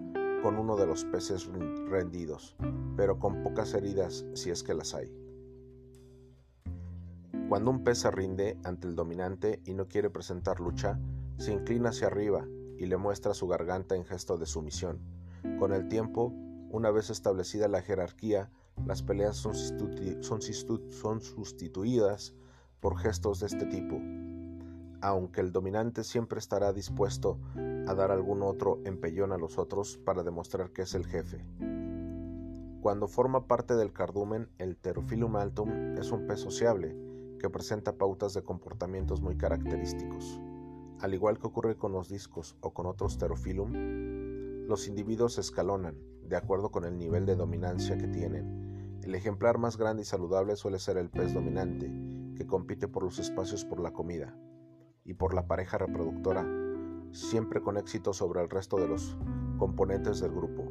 con 0.42 0.56
uno 0.58 0.76
de 0.76 0.86
los 0.86 1.04
peces 1.04 1.48
rendidos, 1.88 2.56
pero 2.96 3.18
con 3.18 3.42
pocas 3.42 3.74
heridas 3.74 4.24
si 4.34 4.50
es 4.50 4.62
que 4.62 4.74
las 4.74 4.94
hay. 4.94 5.12
Cuando 7.48 7.70
un 7.70 7.82
pez 7.82 7.98
se 7.98 8.10
rinde 8.10 8.58
ante 8.64 8.86
el 8.86 8.94
dominante 8.94 9.60
y 9.64 9.74
no 9.74 9.88
quiere 9.88 10.10
presentar 10.10 10.60
lucha, 10.60 10.98
se 11.38 11.52
inclina 11.52 11.90
hacia 11.90 12.08
arriba 12.08 12.46
y 12.76 12.86
le 12.86 12.96
muestra 12.96 13.34
su 13.34 13.48
garganta 13.48 13.96
en 13.96 14.04
gesto 14.04 14.36
de 14.36 14.46
sumisión. 14.46 15.00
Con 15.58 15.72
el 15.72 15.88
tiempo, 15.88 16.32
una 16.70 16.90
vez 16.90 17.10
establecida 17.10 17.68
la 17.68 17.82
jerarquía, 17.82 18.50
las 18.86 19.02
peleas 19.02 19.36
son, 19.36 19.54
son 19.54 21.20
sustituidas 21.20 22.34
por 22.80 22.98
gestos 22.98 23.40
de 23.40 23.46
este 23.46 23.66
tipo, 23.66 23.96
aunque 25.00 25.40
el 25.40 25.52
dominante 25.52 26.04
siempre 26.04 26.38
estará 26.38 26.72
dispuesto 26.72 27.38
a 27.88 27.94
dar 27.94 28.10
algún 28.10 28.42
otro 28.42 28.82
empellón 28.84 29.32
a 29.32 29.38
los 29.38 29.56
otros 29.56 29.96
para 29.96 30.22
demostrar 30.22 30.72
que 30.72 30.82
es 30.82 30.94
el 30.94 31.06
jefe. 31.06 31.42
Cuando 32.82 33.08
forma 33.08 33.46
parte 33.46 33.76
del 33.76 33.94
cardumen, 33.94 34.50
el 34.58 34.76
Pterophyllum 34.76 35.36
altum 35.36 35.96
es 35.96 36.12
un 36.12 36.26
pez 36.26 36.38
sociable 36.38 36.94
que 37.40 37.48
presenta 37.48 37.96
pautas 37.96 38.34
de 38.34 38.42
comportamientos 38.42 39.22
muy 39.22 39.38
característicos. 39.38 40.38
Al 41.00 41.14
igual 41.14 41.38
que 41.38 41.46
ocurre 41.46 41.76
con 41.76 41.92
los 41.92 42.10
discos 42.10 42.58
o 42.60 42.74
con 42.74 42.84
otros 42.84 43.16
Pterophyllum, 43.16 44.66
los 44.66 44.86
individuos 44.86 45.38
escalonan 45.38 45.96
de 46.24 46.36
acuerdo 46.36 46.70
con 46.70 46.84
el 46.84 46.98
nivel 46.98 47.24
de 47.24 47.36
dominancia 47.36 47.96
que 47.96 48.08
tienen. 48.08 49.00
El 49.02 49.14
ejemplar 49.14 49.56
más 49.56 49.78
grande 49.78 50.02
y 50.02 50.04
saludable 50.04 50.56
suele 50.56 50.78
ser 50.78 50.98
el 50.98 51.08
pez 51.08 51.32
dominante, 51.32 51.90
que 52.36 52.46
compite 52.46 52.86
por 52.86 53.02
los 53.02 53.18
espacios 53.18 53.64
por 53.64 53.80
la 53.80 53.92
comida 53.92 54.36
y 55.04 55.14
por 55.14 55.32
la 55.32 55.46
pareja 55.46 55.78
reproductora, 55.78 56.67
siempre 57.12 57.60
con 57.62 57.76
éxito 57.76 58.12
sobre 58.12 58.42
el 58.42 58.50
resto 58.50 58.76
de 58.76 58.88
los 58.88 59.16
componentes 59.58 60.20
del 60.20 60.32
grupo. 60.32 60.64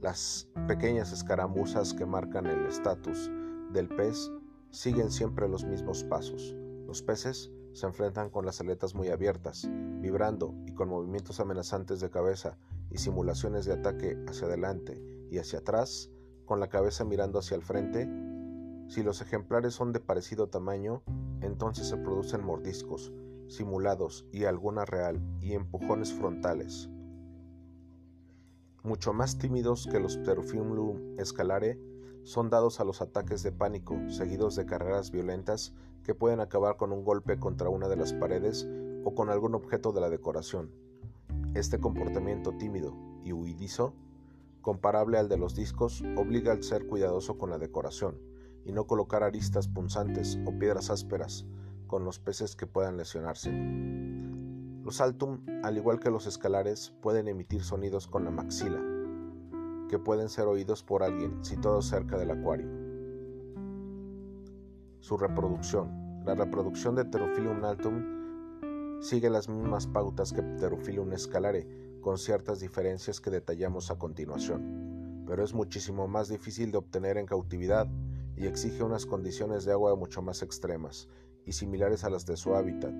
Las 0.00 0.48
pequeñas 0.68 1.12
escaramuzas 1.12 1.94
que 1.94 2.06
marcan 2.06 2.46
el 2.46 2.66
estatus 2.66 3.30
del 3.72 3.88
pez 3.88 4.30
siguen 4.70 5.10
siempre 5.10 5.48
los 5.48 5.64
mismos 5.64 6.04
pasos. 6.04 6.54
Los 6.86 7.02
peces 7.02 7.50
se 7.72 7.86
enfrentan 7.86 8.30
con 8.30 8.46
las 8.46 8.60
aletas 8.60 8.94
muy 8.94 9.08
abiertas, 9.08 9.68
vibrando 10.00 10.54
y 10.66 10.72
con 10.72 10.88
movimientos 10.88 11.40
amenazantes 11.40 12.00
de 12.00 12.10
cabeza 12.10 12.56
y 12.90 12.98
simulaciones 12.98 13.64
de 13.66 13.72
ataque 13.72 14.16
hacia 14.28 14.46
adelante 14.46 15.02
y 15.30 15.38
hacia 15.38 15.58
atrás, 15.58 16.10
con 16.44 16.60
la 16.60 16.68
cabeza 16.68 17.04
mirando 17.04 17.38
hacia 17.38 17.56
el 17.56 17.62
frente. 17.62 18.08
Si 18.88 19.02
los 19.02 19.20
ejemplares 19.20 19.74
son 19.74 19.92
de 19.92 20.00
parecido 20.00 20.48
tamaño, 20.48 21.02
entonces 21.40 21.88
se 21.88 21.96
producen 21.96 22.44
mordiscos, 22.44 23.12
simulados 23.48 24.26
y 24.32 24.44
alguna 24.44 24.84
real, 24.84 25.20
y 25.40 25.54
empujones 25.54 26.12
frontales. 26.12 26.88
Mucho 28.82 29.12
más 29.12 29.38
tímidos 29.38 29.88
que 29.90 29.98
los 29.98 30.16
Pterophyllum 30.16 31.18
escalare, 31.18 31.78
son 32.22 32.50
dados 32.50 32.80
a 32.80 32.84
los 32.84 33.02
ataques 33.02 33.42
de 33.42 33.52
pánico, 33.52 33.96
seguidos 34.08 34.56
de 34.56 34.66
carreras 34.66 35.10
violentas 35.10 35.72
que 36.02 36.14
pueden 36.14 36.40
acabar 36.40 36.76
con 36.76 36.92
un 36.92 37.04
golpe 37.04 37.38
contra 37.38 37.68
una 37.68 37.88
de 37.88 37.96
las 37.96 38.12
paredes 38.12 38.68
o 39.04 39.14
con 39.14 39.30
algún 39.30 39.54
objeto 39.54 39.92
de 39.92 40.00
la 40.00 40.10
decoración. 40.10 40.70
Este 41.54 41.78
comportamiento 41.78 42.52
tímido 42.52 42.96
y 43.24 43.32
huidizo, 43.32 43.94
comparable 44.60 45.18
al 45.18 45.28
de 45.28 45.36
los 45.36 45.54
discos, 45.54 46.02
obliga 46.16 46.52
al 46.52 46.62
ser 46.62 46.86
cuidadoso 46.86 47.38
con 47.38 47.50
la 47.50 47.58
decoración 47.58 48.18
y 48.64 48.72
no 48.72 48.86
colocar 48.86 49.22
aristas 49.22 49.68
punzantes 49.68 50.38
o 50.46 50.58
piedras 50.58 50.90
ásperas 50.90 51.46
con 51.86 52.04
los 52.04 52.18
peces 52.18 52.56
que 52.56 52.66
puedan 52.66 52.96
lesionarse. 52.96 53.50
Los 54.84 55.00
altum, 55.00 55.40
al 55.64 55.76
igual 55.76 55.98
que 55.98 56.10
los 56.10 56.26
escalares, 56.26 56.92
pueden 57.00 57.28
emitir 57.28 57.64
sonidos 57.64 58.06
con 58.06 58.24
la 58.24 58.30
maxila, 58.30 58.80
que 59.88 59.98
pueden 59.98 60.28
ser 60.28 60.46
oídos 60.46 60.82
por 60.82 61.02
alguien 61.02 61.44
situados 61.44 61.86
cerca 61.86 62.16
del 62.18 62.30
acuario. 62.30 62.68
Su 65.00 65.16
reproducción. 65.16 66.22
La 66.24 66.34
reproducción 66.34 66.94
de 66.94 67.04
Pterophyllum 67.04 67.64
altum 67.64 69.00
sigue 69.00 69.30
las 69.30 69.48
mismas 69.48 69.86
pautas 69.86 70.32
que 70.32 70.42
Pterophyllum 70.42 71.12
escalare, 71.12 71.66
con 72.00 72.18
ciertas 72.18 72.60
diferencias 72.60 73.20
que 73.20 73.30
detallamos 73.30 73.90
a 73.90 73.98
continuación, 73.98 75.24
pero 75.26 75.42
es 75.42 75.54
muchísimo 75.54 76.06
más 76.06 76.28
difícil 76.28 76.70
de 76.70 76.78
obtener 76.78 77.16
en 77.18 77.26
cautividad 77.26 77.88
y 78.36 78.46
exige 78.46 78.84
unas 78.84 79.06
condiciones 79.06 79.64
de 79.64 79.72
agua 79.72 79.96
mucho 79.96 80.22
más 80.22 80.42
extremas 80.42 81.08
y 81.46 81.52
similares 81.52 82.04
a 82.04 82.10
las 82.10 82.26
de 82.26 82.36
su 82.36 82.54
hábitat. 82.54 82.92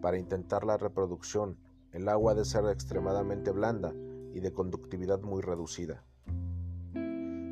Para 0.00 0.18
intentar 0.18 0.64
la 0.64 0.76
reproducción, 0.76 1.58
el 1.90 2.08
agua 2.08 2.34
debe 2.34 2.44
ser 2.44 2.64
extremadamente 2.66 3.50
blanda 3.50 3.92
y 4.32 4.40
de 4.40 4.52
conductividad 4.52 5.20
muy 5.22 5.42
reducida 5.42 6.04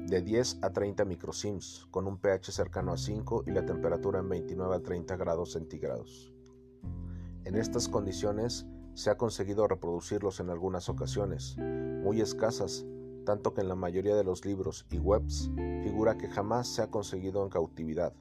de 0.06 0.22
10 0.22 0.58
a 0.62 0.72
30 0.72 1.04
microsims, 1.04 1.88
con 1.90 2.06
un 2.06 2.18
pH 2.18 2.52
cercano 2.52 2.92
a 2.92 2.96
5 2.96 3.42
y 3.46 3.50
la 3.50 3.66
temperatura 3.66 4.20
en 4.20 4.28
29 4.28 4.76
a 4.76 4.80
30 4.80 5.16
grados 5.16 5.52
centígrados. 5.52 6.32
En 7.44 7.56
estas 7.56 7.88
condiciones 7.88 8.66
se 8.94 9.10
ha 9.10 9.16
conseguido 9.16 9.66
reproducirlos 9.66 10.38
en 10.38 10.50
algunas 10.50 10.88
ocasiones, 10.88 11.56
muy 11.58 12.20
escasas, 12.20 12.86
tanto 13.24 13.52
que 13.52 13.62
en 13.62 13.68
la 13.68 13.74
mayoría 13.74 14.14
de 14.14 14.22
los 14.22 14.44
libros 14.44 14.86
y 14.90 14.98
webs 14.98 15.50
figura 15.82 16.16
que 16.16 16.28
jamás 16.28 16.68
se 16.68 16.82
ha 16.82 16.90
conseguido 16.90 17.42
en 17.42 17.50
cautividad, 17.50 18.14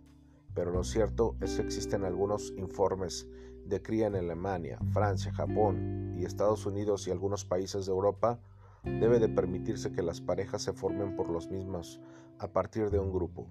pero 0.55 0.71
lo 0.71 0.83
cierto 0.83 1.35
es 1.41 1.57
que 1.57 1.63
existen 1.63 2.05
algunos 2.05 2.53
informes 2.57 3.27
de 3.65 3.81
cría 3.81 4.07
en 4.07 4.15
Alemania, 4.15 4.79
Francia, 4.93 5.33
Japón 5.33 6.15
y 6.17 6.23
Estados 6.25 6.65
Unidos 6.65 7.07
y 7.07 7.11
algunos 7.11 7.45
países 7.45 7.85
de 7.85 7.91
Europa 7.91 8.39
debe 8.83 9.19
de 9.19 9.27
permitirse 9.27 9.91
que 9.91 10.01
las 10.01 10.21
parejas 10.21 10.61
se 10.61 10.73
formen 10.73 11.15
por 11.15 11.29
los 11.29 11.49
mismos 11.49 11.99
a 12.39 12.47
partir 12.47 12.89
de 12.89 12.99
un 12.99 13.11
grupo. 13.11 13.47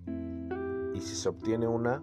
Y 0.94 1.00
si 1.00 1.14
se 1.14 1.28
obtiene 1.28 1.66
una, 1.66 2.02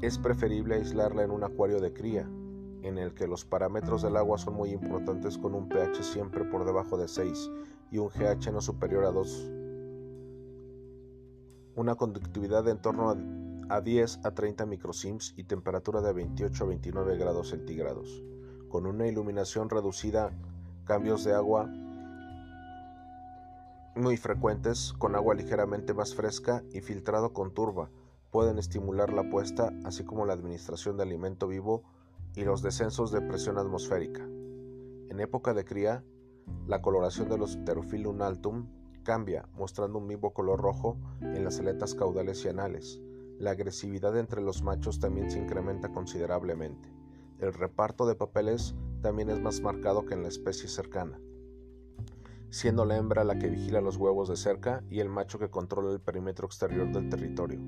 es 0.00 0.16
preferible 0.16 0.76
aislarla 0.76 1.24
en 1.24 1.30
un 1.30 1.44
acuario 1.44 1.80
de 1.80 1.92
cría, 1.92 2.28
en 2.82 2.96
el 2.98 3.14
que 3.14 3.26
los 3.26 3.44
parámetros 3.44 4.02
del 4.02 4.16
agua 4.16 4.38
son 4.38 4.54
muy 4.54 4.70
importantes 4.70 5.36
con 5.36 5.54
un 5.54 5.68
pH 5.68 6.04
siempre 6.04 6.44
por 6.44 6.64
debajo 6.64 6.96
de 6.96 7.08
6 7.08 7.50
y 7.90 7.98
un 7.98 8.08
GH 8.08 8.52
no 8.52 8.60
superior 8.60 9.04
a 9.04 9.10
2. 9.10 9.52
Una 11.74 11.96
conductividad 11.96 12.66
en 12.68 12.80
torno 12.80 13.10
a 13.10 13.16
10 13.80 14.20
a 14.24 14.30
30 14.32 14.66
microsims 14.66 15.34
y 15.36 15.44
temperatura 15.44 16.00
de 16.00 16.12
28 16.12 16.64
a 16.64 16.66
29 16.66 17.16
grados 17.16 17.50
centígrados, 17.50 18.22
con 18.68 18.86
una 18.86 19.06
iluminación 19.06 19.68
reducida, 19.70 20.32
cambios 20.84 21.24
de 21.24 21.34
agua 21.34 21.70
muy 23.94 24.16
frecuentes 24.16 24.94
con 24.96 25.16
agua 25.16 25.34
ligeramente 25.34 25.92
más 25.92 26.14
fresca 26.14 26.62
y 26.72 26.80
filtrado 26.80 27.32
con 27.32 27.52
turba 27.52 27.90
pueden 28.30 28.58
estimular 28.58 29.12
la 29.12 29.28
puesta 29.28 29.72
así 29.84 30.04
como 30.04 30.24
la 30.24 30.34
administración 30.34 30.96
de 30.96 31.02
alimento 31.02 31.48
vivo 31.48 31.82
y 32.36 32.44
los 32.44 32.62
descensos 32.62 33.10
de 33.10 33.20
presión 33.20 33.58
atmosférica. 33.58 34.22
En 34.22 35.18
época 35.20 35.54
de 35.54 35.64
cría, 35.64 36.04
la 36.66 36.80
coloración 36.80 37.28
de 37.28 37.38
los 37.38 37.56
Pterophyllum 37.56 38.22
altum 38.22 38.68
cambia, 39.02 39.48
mostrando 39.54 39.98
un 39.98 40.06
vivo 40.06 40.32
color 40.32 40.60
rojo 40.60 40.98
en 41.20 41.42
las 41.42 41.58
aletas 41.58 41.94
caudales 41.94 42.44
y 42.44 42.48
anales, 42.48 43.00
La 43.38 43.52
agresividad 43.52 44.16
entre 44.18 44.42
los 44.42 44.62
machos 44.62 44.98
también 44.98 45.30
se 45.30 45.38
incrementa 45.38 45.92
considerablemente. 45.92 46.92
El 47.38 47.54
reparto 47.54 48.04
de 48.04 48.16
papeles 48.16 48.74
también 49.00 49.30
es 49.30 49.40
más 49.40 49.60
marcado 49.60 50.04
que 50.04 50.14
en 50.14 50.22
la 50.22 50.28
especie 50.28 50.68
cercana, 50.68 51.20
siendo 52.50 52.84
la 52.84 52.96
hembra 52.96 53.22
la 53.22 53.38
que 53.38 53.48
vigila 53.48 53.80
los 53.80 53.96
huevos 53.96 54.28
de 54.28 54.36
cerca 54.36 54.82
y 54.90 54.98
el 54.98 55.08
macho 55.08 55.38
que 55.38 55.50
controla 55.50 55.92
el 55.92 56.00
perímetro 56.00 56.46
exterior 56.46 56.90
del 56.90 57.08
territorio. 57.08 57.60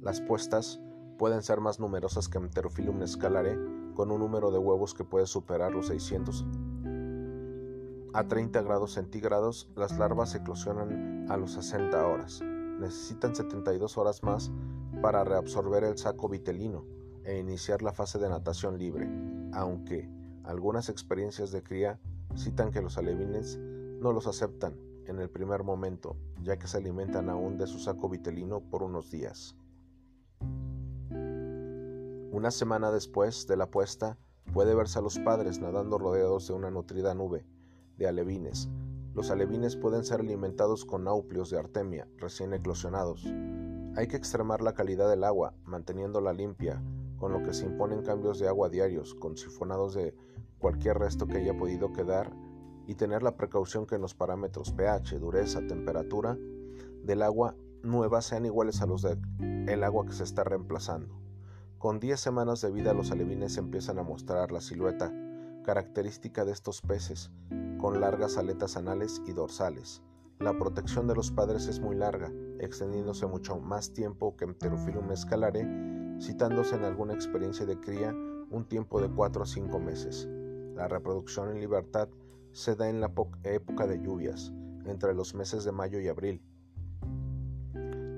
Las 0.00 0.20
puestas 0.20 0.80
pueden 1.18 1.44
ser 1.44 1.60
más 1.60 1.78
numerosas 1.78 2.28
que 2.28 2.40
Pterophyllum 2.40 3.06
scalare, 3.06 3.56
con 3.94 4.10
un 4.10 4.18
número 4.18 4.50
de 4.50 4.58
huevos 4.58 4.92
que 4.92 5.04
puede 5.04 5.26
superar 5.26 5.72
los 5.72 5.86
600. 5.86 6.44
A 8.12 8.26
30 8.26 8.60
grados 8.62 8.94
centígrados, 8.94 9.70
las 9.76 9.96
larvas 9.98 10.34
eclosionan 10.34 11.26
a 11.30 11.36
los 11.36 11.52
60 11.52 12.06
horas. 12.06 12.42
Necesitan 12.78 13.34
72 13.34 13.96
horas 13.98 14.22
más 14.22 14.52
para 15.00 15.24
reabsorber 15.24 15.84
el 15.84 15.98
saco 15.98 16.28
vitelino 16.28 16.84
e 17.24 17.38
iniciar 17.38 17.82
la 17.82 17.92
fase 17.92 18.18
de 18.18 18.28
natación 18.28 18.78
libre, 18.78 19.08
aunque 19.52 20.08
algunas 20.44 20.88
experiencias 20.88 21.50
de 21.52 21.62
cría 21.62 21.98
citan 22.36 22.70
que 22.70 22.82
los 22.82 22.98
alevines 22.98 23.58
no 23.58 24.12
los 24.12 24.26
aceptan 24.26 24.76
en 25.06 25.20
el 25.20 25.30
primer 25.30 25.62
momento, 25.62 26.16
ya 26.42 26.58
que 26.58 26.66
se 26.66 26.78
alimentan 26.78 27.28
aún 27.28 27.58
de 27.58 27.66
su 27.66 27.78
saco 27.78 28.08
vitelino 28.08 28.60
por 28.60 28.82
unos 28.82 29.10
días. 29.10 29.56
Una 32.30 32.50
semana 32.50 32.90
después 32.90 33.46
de 33.46 33.56
la 33.56 33.70
puesta, 33.70 34.18
puede 34.52 34.74
verse 34.74 34.98
a 34.98 35.02
los 35.02 35.18
padres 35.18 35.60
nadando 35.60 35.98
rodeados 35.98 36.48
de 36.48 36.54
una 36.54 36.70
nutrida 36.70 37.14
nube 37.14 37.46
de 37.96 38.08
alevines. 38.08 38.68
Los 39.14 39.30
alevines 39.30 39.76
pueden 39.76 40.02
ser 40.02 40.20
alimentados 40.20 40.84
con 40.84 41.04
nauplios 41.04 41.48
de 41.48 41.58
artemia 41.58 42.08
recién 42.16 42.52
eclosionados. 42.52 43.24
Hay 43.96 44.08
que 44.08 44.16
extremar 44.16 44.60
la 44.60 44.74
calidad 44.74 45.08
del 45.08 45.22
agua, 45.22 45.54
manteniéndola 45.64 46.32
limpia, 46.32 46.82
con 47.16 47.32
lo 47.32 47.44
que 47.44 47.54
se 47.54 47.64
imponen 47.64 48.02
cambios 48.02 48.40
de 48.40 48.48
agua 48.48 48.70
diarios, 48.70 49.14
con 49.14 49.36
sifonados 49.36 49.94
de 49.94 50.16
cualquier 50.58 50.98
resto 50.98 51.28
que 51.28 51.38
haya 51.38 51.56
podido 51.56 51.92
quedar 51.92 52.34
y 52.88 52.96
tener 52.96 53.22
la 53.22 53.36
precaución 53.36 53.86
que 53.86 53.98
los 53.98 54.14
parámetros 54.14 54.72
pH, 54.72 55.20
dureza, 55.20 55.64
temperatura 55.64 56.36
del 57.04 57.22
agua 57.22 57.54
nueva 57.84 58.20
sean 58.20 58.46
iguales 58.46 58.82
a 58.82 58.86
los 58.86 59.02
del 59.02 59.84
agua 59.84 60.06
que 60.06 60.12
se 60.12 60.24
está 60.24 60.42
reemplazando. 60.42 61.20
Con 61.78 62.00
10 62.00 62.18
semanas 62.18 62.62
de 62.62 62.72
vida 62.72 62.94
los 62.94 63.12
alevines 63.12 63.58
empiezan 63.58 64.00
a 64.00 64.02
mostrar 64.02 64.50
la 64.50 64.60
silueta 64.60 65.12
característica 65.64 66.44
de 66.44 66.52
estos 66.52 66.80
peces, 66.80 67.32
con 67.78 68.00
largas 68.00 68.36
aletas 68.36 68.76
anales 68.76 69.20
y 69.26 69.32
dorsales. 69.32 70.02
La 70.38 70.56
protección 70.56 71.08
de 71.08 71.16
los 71.16 71.32
padres 71.32 71.66
es 71.66 71.80
muy 71.80 71.96
larga, 71.96 72.32
extendiéndose 72.60 73.26
mucho 73.26 73.58
más 73.58 73.92
tiempo 73.92 74.36
que 74.36 74.46
Pterophyllum 74.46 75.14
scalare, 75.16 75.66
citándose 76.20 76.76
en 76.76 76.84
alguna 76.84 77.14
experiencia 77.14 77.66
de 77.66 77.80
cría 77.80 78.14
un 78.50 78.66
tiempo 78.68 79.00
de 79.00 79.08
4 79.08 79.42
a 79.42 79.46
5 79.46 79.80
meses. 79.80 80.28
La 80.76 80.86
reproducción 80.86 81.50
en 81.50 81.60
libertad 81.60 82.08
se 82.52 82.76
da 82.76 82.88
en 82.88 83.00
la 83.00 83.12
época 83.42 83.86
de 83.86 84.00
lluvias, 84.00 84.52
entre 84.86 85.14
los 85.14 85.34
meses 85.34 85.64
de 85.64 85.72
mayo 85.72 85.98
y 85.98 86.08
abril. 86.08 86.42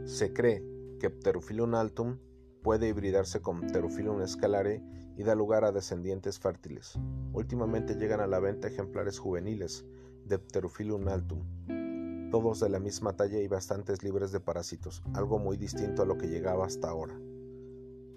Se 0.04 0.32
cree 0.32 0.62
que 1.00 1.10
Pterophyllum 1.10 1.74
altum 1.74 2.18
puede 2.62 2.88
hibridarse 2.88 3.40
con 3.40 3.60
Pterophyllum 3.60 4.26
scalare 4.26 4.82
y 5.16 5.22
da 5.22 5.34
lugar 5.34 5.64
a 5.64 5.72
descendientes 5.72 6.38
fértiles. 6.38 6.98
Últimamente 7.32 7.94
llegan 7.94 8.20
a 8.20 8.26
la 8.26 8.38
venta 8.38 8.68
ejemplares 8.68 9.18
juveniles 9.18 9.84
de 10.24 10.38
Pterophyllum 10.38 11.08
altum, 11.08 12.30
todos 12.30 12.60
de 12.60 12.68
la 12.68 12.78
misma 12.78 13.14
talla 13.14 13.40
y 13.40 13.48
bastantes 13.48 14.02
libres 14.02 14.32
de 14.32 14.40
parásitos, 14.40 15.02
algo 15.14 15.38
muy 15.38 15.56
distinto 15.56 16.02
a 16.02 16.06
lo 16.06 16.18
que 16.18 16.28
llegaba 16.28 16.66
hasta 16.66 16.88
ahora. 16.88 17.18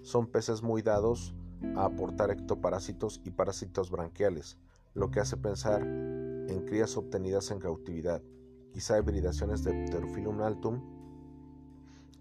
Son 0.02 0.26
peces 0.26 0.62
muy 0.62 0.82
dados 0.82 1.34
a 1.76 1.84
aportar 1.84 2.30
ectoparásitos 2.30 3.20
y 3.24 3.30
parásitos 3.30 3.90
branquiales, 3.90 4.58
lo 4.94 5.10
que 5.10 5.20
hace 5.20 5.36
pensar 5.36 5.82
en 5.82 6.64
crías 6.66 6.96
obtenidas 6.96 7.50
en 7.50 7.60
cautividad, 7.60 8.22
quizá 8.72 8.98
hibridaciones 8.98 9.62
de 9.62 9.72
Pterophyllum 9.86 10.42
altum 10.42 10.80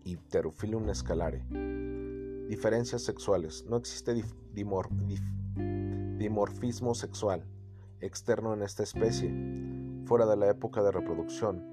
y 0.03 0.17
Pterophyllum 0.17 0.93
scalare. 0.93 1.43
Diferencias 2.49 3.03
sexuales. 3.03 3.63
No 3.69 3.77
existe 3.77 4.19
dimorfismo 6.17 6.95
sexual 6.95 7.45
externo 8.01 8.55
en 8.55 8.63
esta 8.63 8.81
especie, 8.81 9.31
fuera 10.05 10.25
de 10.25 10.35
la 10.35 10.49
época 10.49 10.81
de 10.81 10.91
reproducción, 10.91 11.63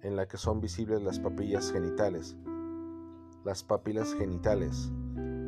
en 0.00 0.16
la 0.16 0.26
que 0.26 0.38
son 0.38 0.62
visibles 0.62 1.02
las 1.02 1.20
papillas 1.20 1.70
genitales. 1.70 2.38
Las 3.44 3.64
papilas 3.64 4.14
genitales. 4.14 4.90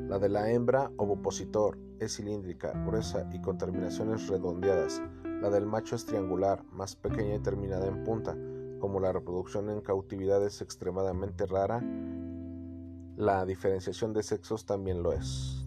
La 0.08 0.18
de 0.18 0.28
la 0.28 0.50
hembra 0.50 0.90
ovopositor 0.98 1.78
es 1.98 2.16
cilíndrica, 2.16 2.72
gruesa 2.84 3.26
y 3.32 3.40
con 3.40 3.56
terminaciones 3.56 4.28
redondeadas. 4.28 5.00
La 5.40 5.48
del 5.48 5.64
macho 5.64 5.96
es 5.96 6.04
triangular, 6.04 6.62
más 6.70 6.96
pequeña 6.96 7.36
y 7.36 7.40
terminada 7.40 7.86
en 7.86 8.04
punta. 8.04 8.36
Como 8.78 9.00
la 9.00 9.10
reproducción 9.10 9.70
en 9.70 9.80
cautividad 9.80 10.44
es 10.44 10.60
extremadamente 10.60 11.46
rara, 11.46 11.82
la 13.16 13.44
diferenciación 13.46 14.12
de 14.12 14.22
sexos 14.22 14.66
también 14.66 15.02
lo 15.02 15.12
es. 15.12 15.66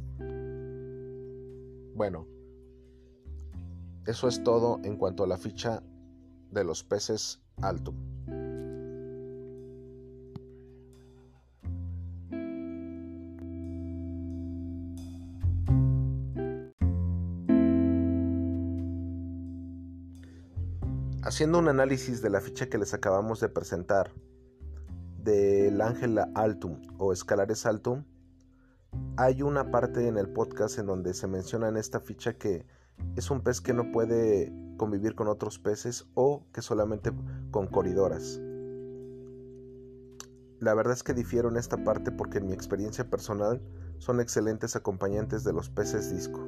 Bueno, 1.95 2.27
eso 4.05 4.27
es 4.27 4.43
todo 4.43 4.79
en 4.83 4.97
cuanto 4.97 5.23
a 5.23 5.27
la 5.27 5.37
ficha 5.37 5.83
de 6.51 6.63
los 6.63 6.83
peces 6.83 7.41
alto. 7.61 7.93
Haciendo 21.23 21.59
un 21.59 21.67
análisis 21.67 22.21
de 22.21 22.29
la 22.29 22.39
ficha 22.39 22.69
que 22.69 22.77
les 22.77 22.93
acabamos 22.93 23.41
de 23.41 23.49
presentar, 23.49 24.11
del 25.27 25.81
Ángela 25.81 26.31
Altum 26.35 26.81
o 26.99 27.11
Escalares 27.11 27.65
Altum, 27.65 28.05
hay 29.17 29.41
una 29.41 29.71
parte 29.71 30.07
en 30.07 30.17
el 30.17 30.29
podcast 30.29 30.79
en 30.79 30.85
donde 30.85 31.13
se 31.13 31.27
menciona 31.27 31.67
en 31.67 31.75
esta 31.75 31.99
ficha 31.99 32.37
que 32.37 32.65
es 33.17 33.29
un 33.29 33.41
pez 33.41 33.59
que 33.59 33.73
no 33.73 33.91
puede 33.91 34.53
convivir 34.77 35.15
con 35.15 35.27
otros 35.27 35.59
peces 35.59 36.05
o 36.13 36.45
que 36.53 36.61
solamente 36.61 37.11
con 37.51 37.67
coridoras. 37.67 38.39
La 40.61 40.73
verdad 40.73 40.93
es 40.93 41.03
que 41.03 41.13
difiero 41.13 41.49
en 41.49 41.57
esta 41.57 41.83
parte 41.83 42.13
porque 42.13 42.37
en 42.37 42.47
mi 42.47 42.53
experiencia 42.53 43.09
personal 43.09 43.61
son 43.97 44.21
excelentes 44.21 44.77
acompañantes 44.77 45.43
de 45.43 45.51
los 45.51 45.69
peces 45.69 46.09
disco, 46.09 46.39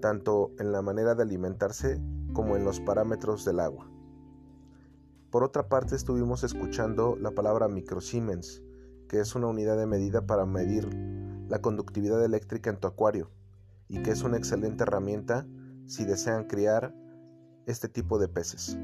tanto 0.00 0.50
en 0.58 0.72
la 0.72 0.80
manera 0.80 1.14
de 1.14 1.24
alimentarse 1.24 2.00
como 2.32 2.56
en 2.56 2.64
los 2.64 2.80
parámetros 2.80 3.44
del 3.44 3.60
agua. 3.60 3.86
Por 5.32 5.44
otra 5.44 5.66
parte, 5.66 5.96
estuvimos 5.96 6.44
escuchando 6.44 7.16
la 7.18 7.30
palabra 7.30 7.66
microsiemens, 7.66 8.62
que 9.08 9.18
es 9.18 9.34
una 9.34 9.46
unidad 9.46 9.78
de 9.78 9.86
medida 9.86 10.26
para 10.26 10.44
medir 10.44 10.86
la 11.48 11.62
conductividad 11.62 12.22
eléctrica 12.22 12.68
en 12.68 12.76
tu 12.76 12.86
acuario 12.86 13.30
y 13.88 14.02
que 14.02 14.10
es 14.10 14.24
una 14.24 14.36
excelente 14.36 14.82
herramienta 14.82 15.46
si 15.86 16.04
desean 16.04 16.44
criar 16.44 16.94
este 17.64 17.88
tipo 17.88 18.18
de 18.18 18.28
peces. 18.28 18.76